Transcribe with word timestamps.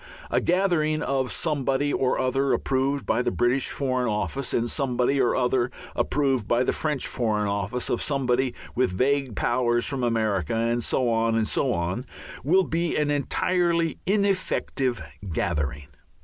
A 0.31 0.41
gathering 0.41 1.03
of 1.03 1.31
somebody 1.31 1.93
or 1.93 2.17
other 2.19 2.53
approved 2.53 3.05
by 3.05 3.21
the 3.21 3.29
British 3.29 3.69
Foreign 3.69 4.07
Office 4.09 4.51
and 4.51 4.63
of 4.63 4.71
somebody 4.71 5.21
or 5.21 5.35
other 5.35 5.69
approved 5.95 6.47
by 6.47 6.63
the 6.63 6.73
French 6.73 7.05
Foreign 7.05 7.47
Office, 7.47 7.87
of 7.87 8.01
somebody 8.01 8.55
with 8.73 8.97
vague 8.97 9.35
powers 9.35 9.85
from 9.85 10.03
America, 10.03 10.55
and 10.55 10.83
so 10.83 11.07
on 11.09 11.35
and 11.35 11.47
so 11.47 11.71
on, 11.71 12.07
will 12.43 12.63
be 12.63 12.97
an 12.97 13.11
entirely 13.11 13.99
ineffective 14.07 14.99
gathering. 15.31 15.85